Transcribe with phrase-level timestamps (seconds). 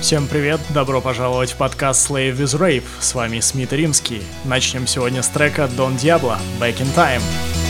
[0.00, 4.22] Всем привет, добро пожаловать в подкаст Slave with Rape, с вами Смит Римский.
[4.44, 7.63] Начнем сегодня с трека Don Diablo, Back in Time.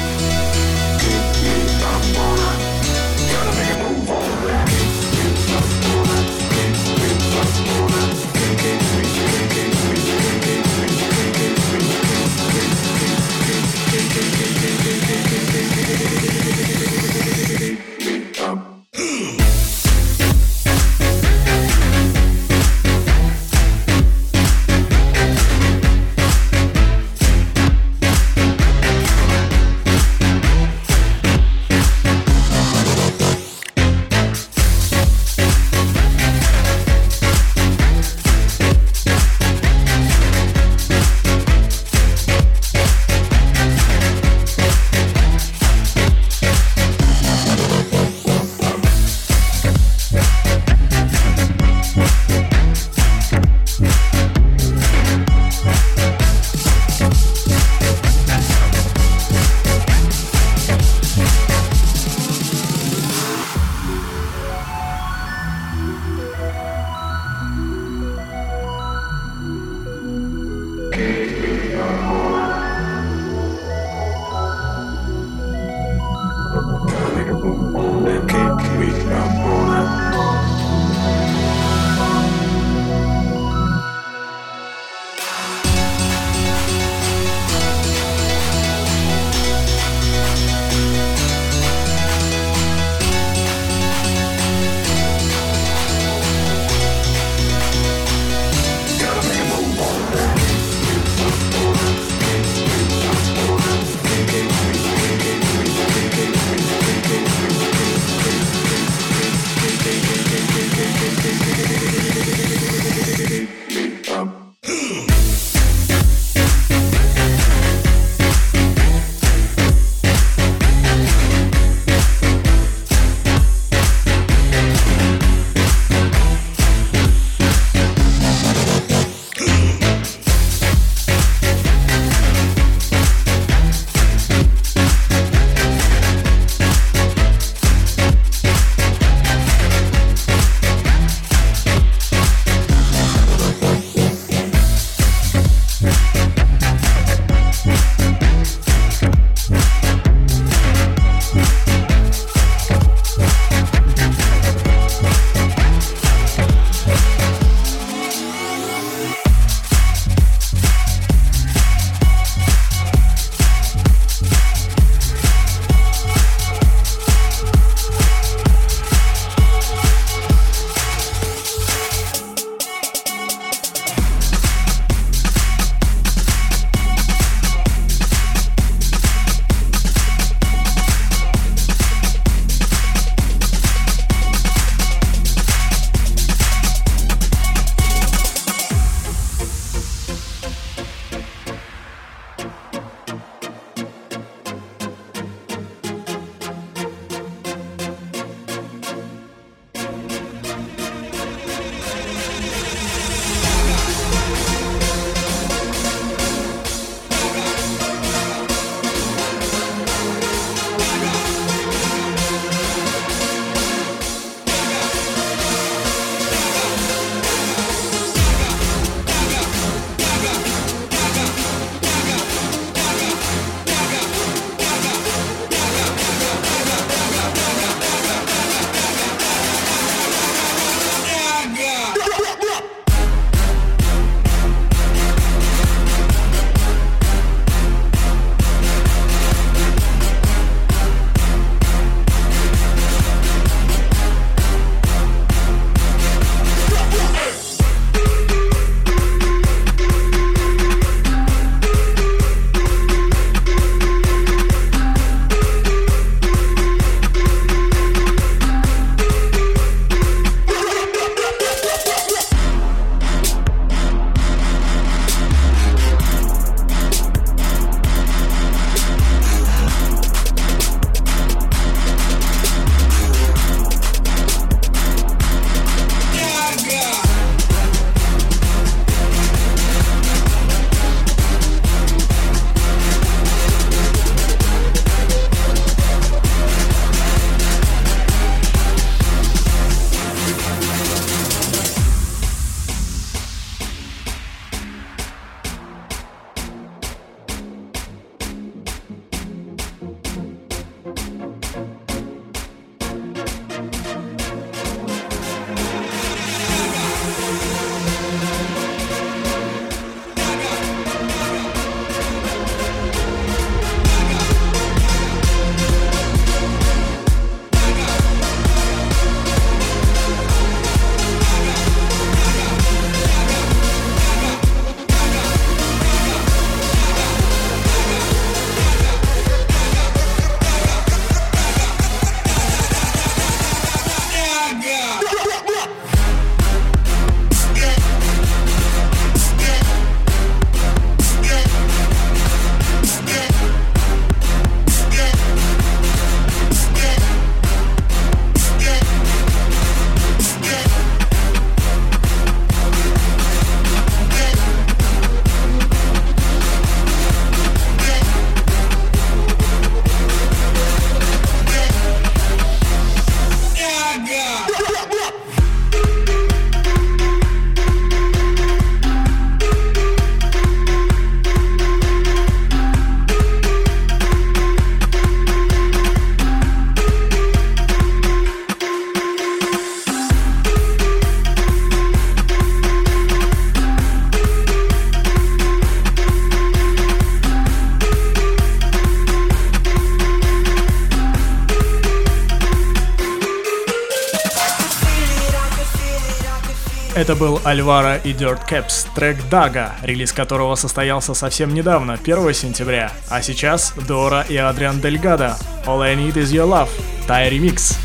[397.04, 402.90] Это был Альвара и Dirt Caps, трек Дага, релиз которого состоялся совсем недавно, 1 сентября.
[403.10, 405.36] А сейчас Дора и Адриан Дельгадо,
[405.66, 406.70] All I Need Is Your Love,
[407.06, 407.78] Тай ремикс.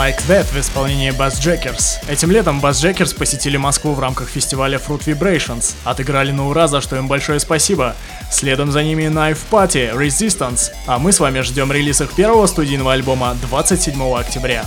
[0.00, 1.98] Like That в исполнении Bass Jackers.
[2.08, 5.74] Этим летом Bass Jackers посетили Москву в рамках фестиваля Fruit Vibrations.
[5.84, 7.94] Отыграли на ура, за что им большое спасибо.
[8.30, 10.70] Следом за ними Knife Party, Resistance.
[10.86, 14.64] А мы с вами ждем релиз их первого студийного альбома 27 октября.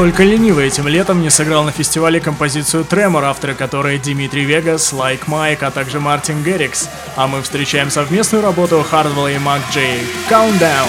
[0.00, 5.28] Только ленивый этим летом не сыграл на фестивале композицию Tremor, авторы которой Dimitri Vegas, Like
[5.28, 6.88] Mike, а также Martin Garrix.
[7.16, 10.00] А мы встречаем совместную работу Hardwell а и MAKJ.
[10.30, 10.88] Countdown!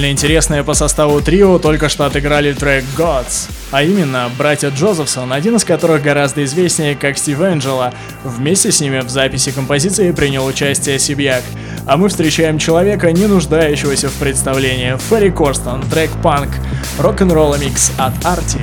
[0.00, 5.56] Довольно интересное по составу трио только что отыграли трек Gods, а именно братья Джозефсон, один
[5.56, 7.92] из которых гораздо известнее как Стив Энджело.
[8.24, 11.42] Вместе с ними в записи композиции принял участие Сибьяк.
[11.84, 16.48] А мы встречаем человека, не нуждающегося в представлении, Ферри Корстон, трек Панк,
[16.98, 18.60] рок-н-ролл микс от Арти.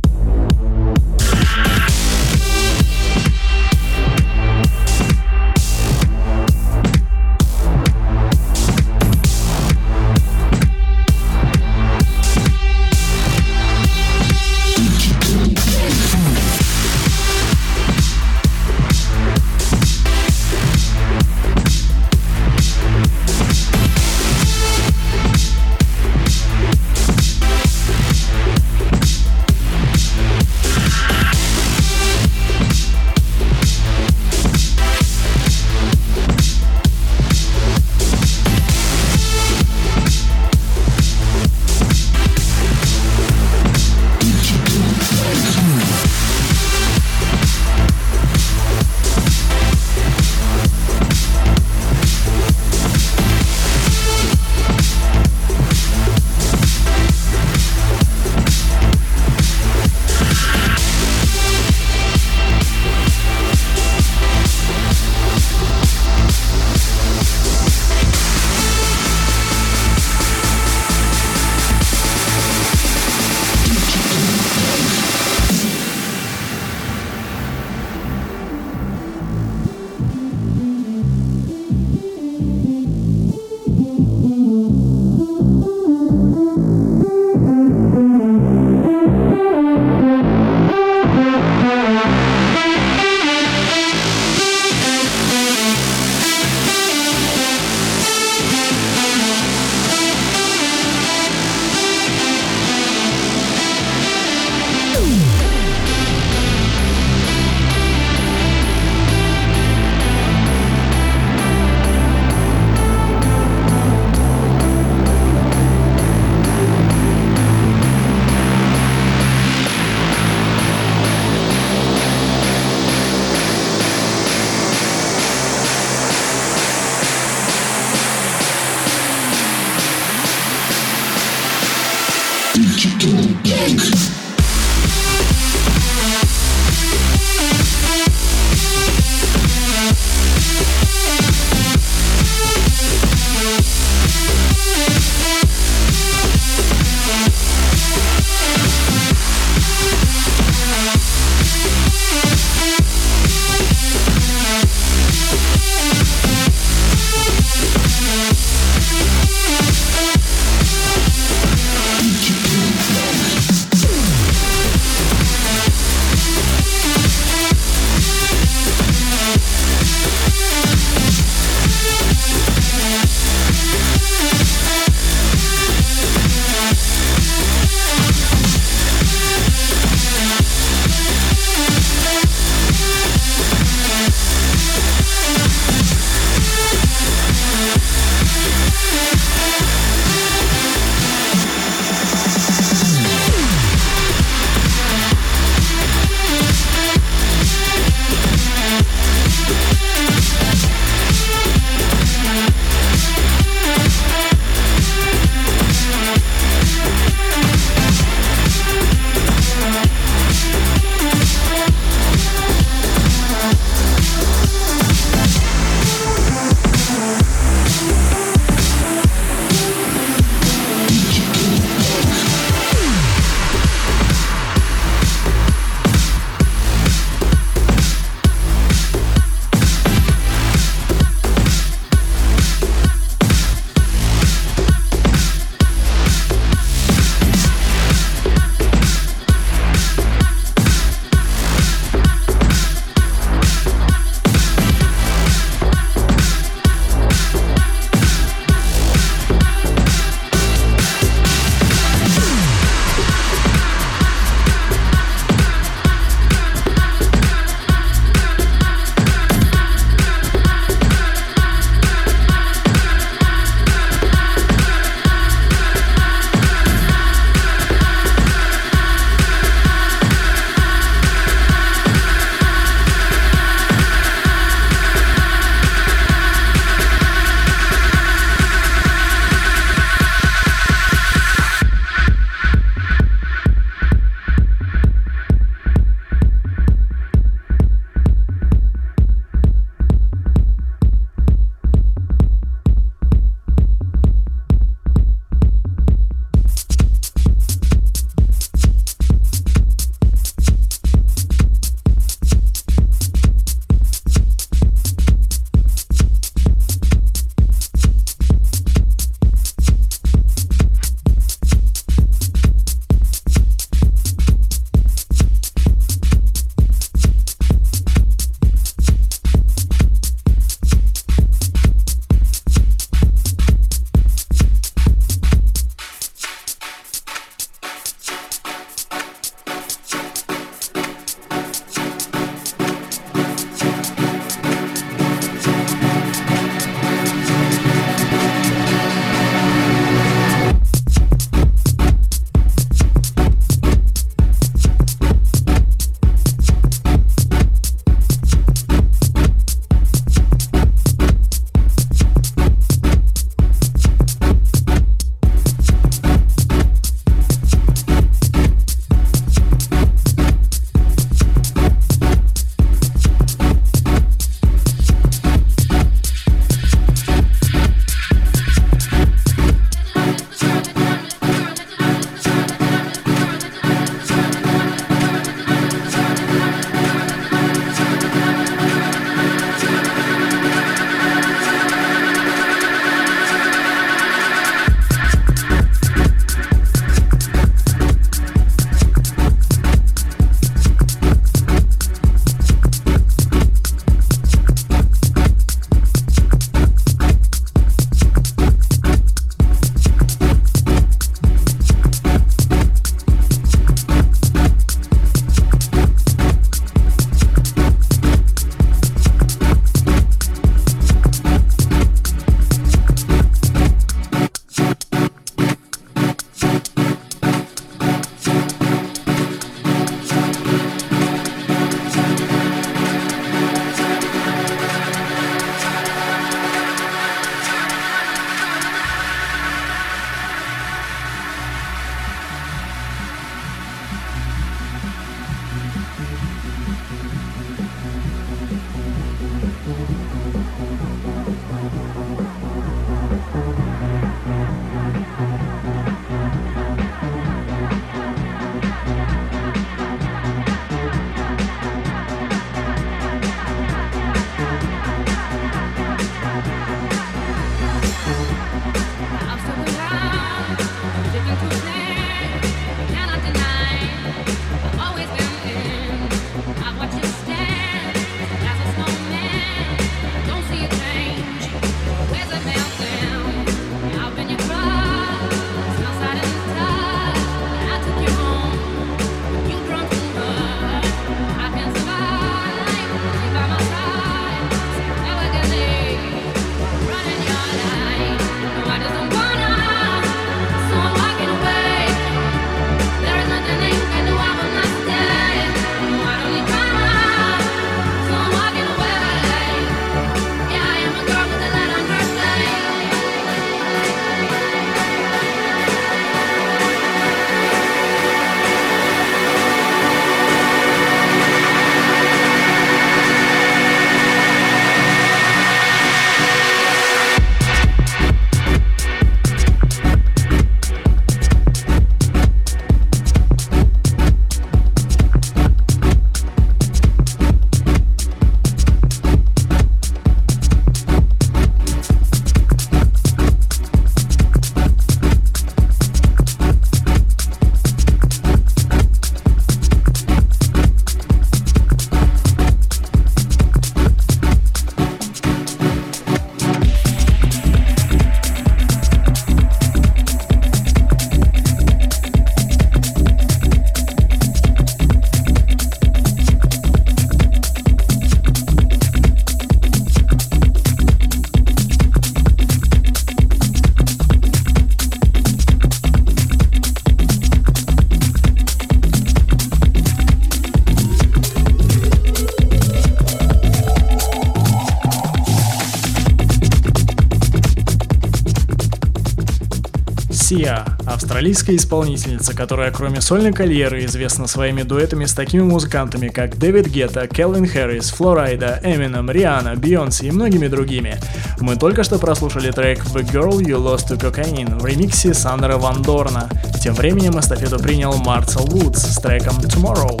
[580.32, 586.68] Сия, австралийская исполнительница, которая кроме сольной карьеры известна своими дуэтами с такими музыкантами, как Дэвид
[586.68, 590.96] Гетта, Келвин Хэррис, Флорайда, Эминем, Риана, Бейонсе и многими другими.
[591.40, 595.82] Мы только что прослушали трек The Girl You Lost to Cocaine в ремиксе Сандера Ван
[595.82, 596.30] Дорна.
[596.62, 600.00] Тем временем эстафету принял Марцел Вудс с треком Tomorrow.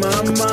[0.00, 0.47] My mind,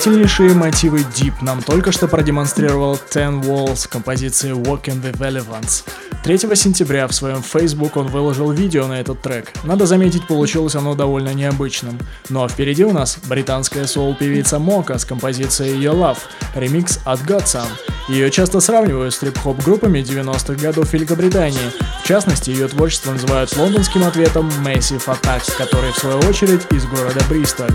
[0.00, 5.84] Удивительнейшие мотивы Deep нам только что продемонстрировал Ten Walls композиции Walk in the Relevance.
[6.24, 9.52] 3 сентября в своем Facebook он выложил видео на этот трек.
[9.62, 11.98] Надо заметить, получилось оно довольно необычным.
[12.30, 16.18] Ну а впереди у нас британская соул-певица Мока с композицией Your Love,
[16.54, 17.68] ремикс от Godson.
[18.08, 21.70] Ее часто сравнивают с трип-хоп группами 90-х годов Великобритании.
[22.02, 27.20] В частности, ее творчество называют лондонским ответом Massive Attack, который в свою очередь из города
[27.28, 27.74] Бристоль.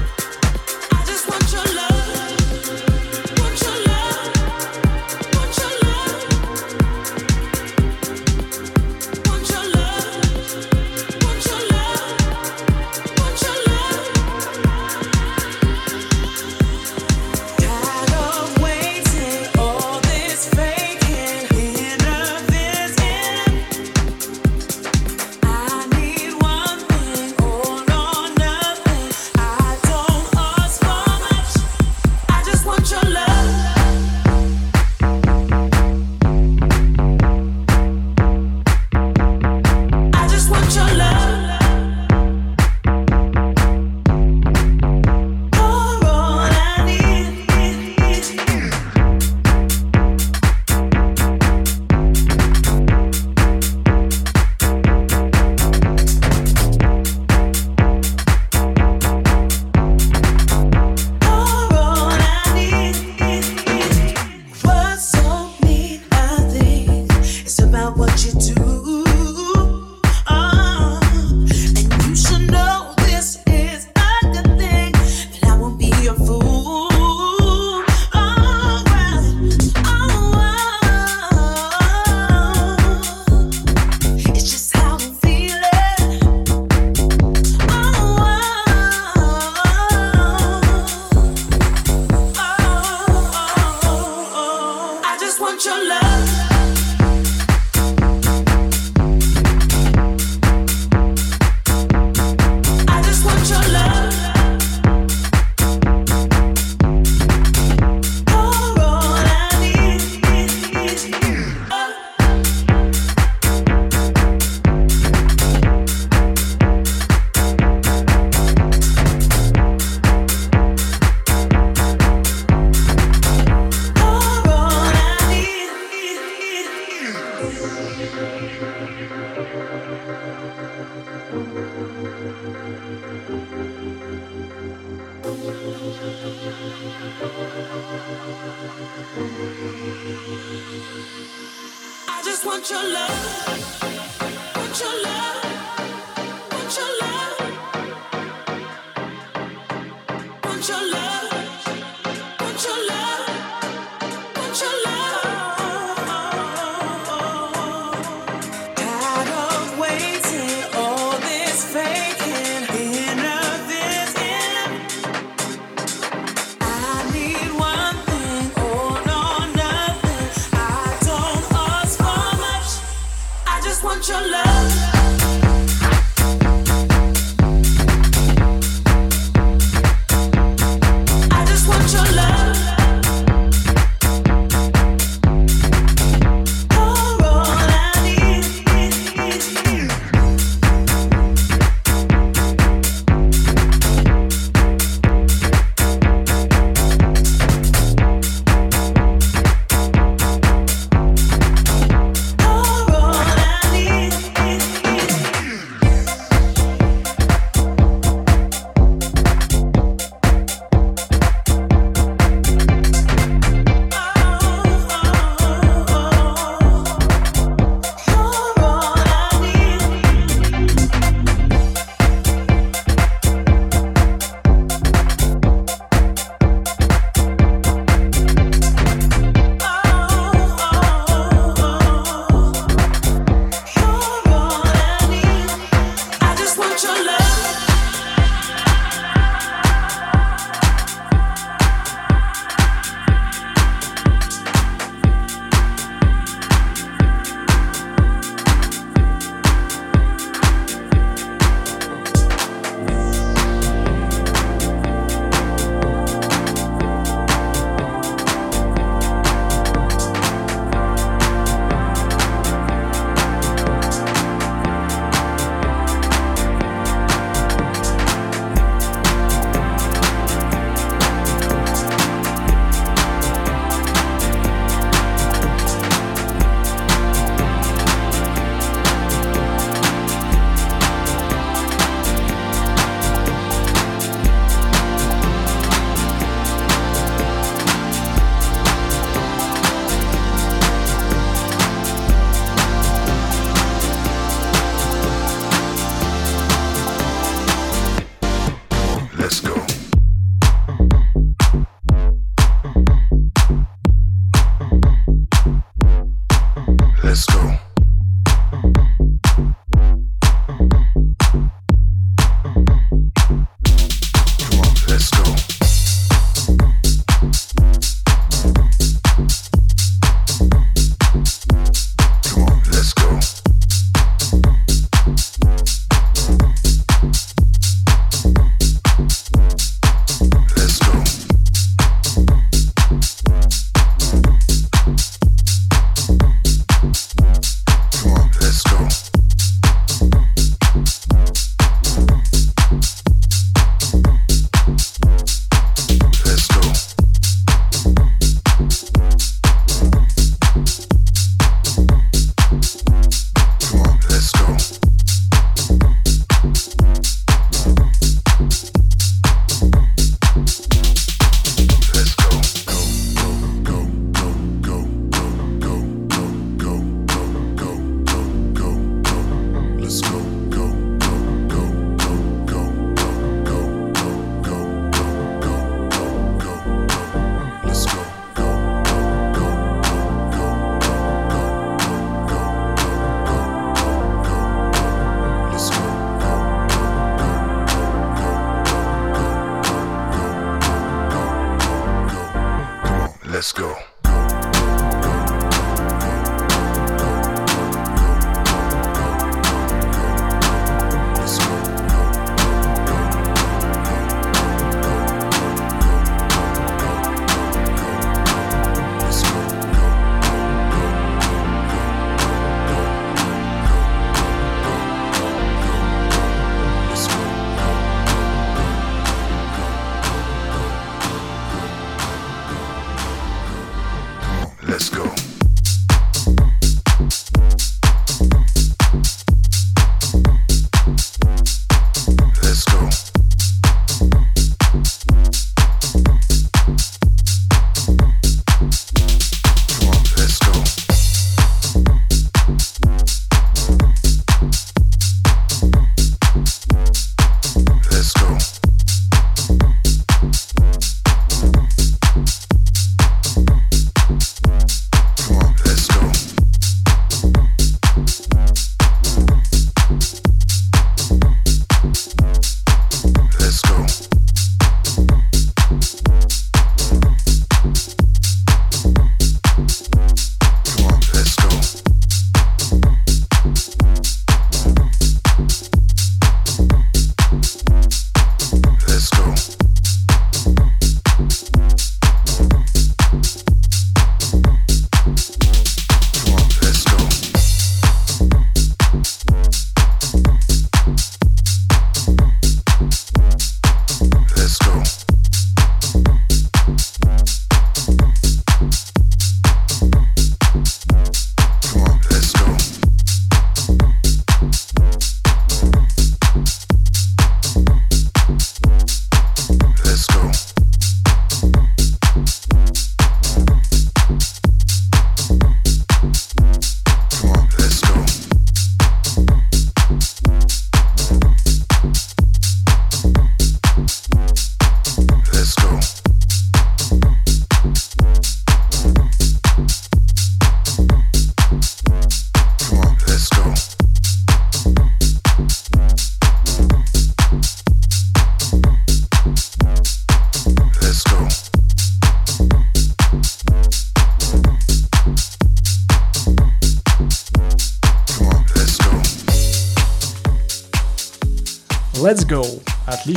[393.36, 393.95] Let's go.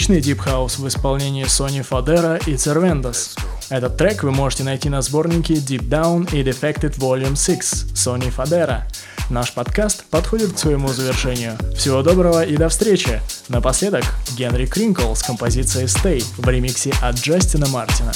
[0.09, 3.39] Отличный Deep House в исполнении Sony Fodera и Cervendas.
[3.69, 8.83] Этот трек вы можете найти на сборнике Deep Down и Defected Volume 6 Sony Fodera.
[9.29, 11.59] Наш подкаст подходит к своему завершению.
[11.77, 13.21] Всего доброго и до встречи!
[13.49, 14.05] Напоследок,
[14.37, 18.13] Генри Кринкл с композицией Stay в ремиксе от Джастина Мартина.